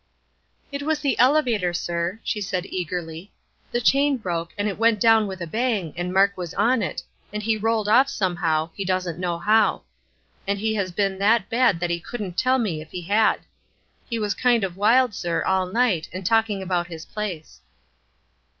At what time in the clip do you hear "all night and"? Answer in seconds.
15.43-16.25